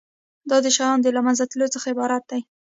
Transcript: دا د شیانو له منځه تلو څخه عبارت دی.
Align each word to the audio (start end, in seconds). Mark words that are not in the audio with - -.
دا 0.49 0.57
د 0.65 0.67
شیانو 0.75 1.13
له 1.17 1.21
منځه 1.25 1.43
تلو 1.51 1.67
څخه 1.75 1.87
عبارت 1.93 2.23
دی. 2.31 2.41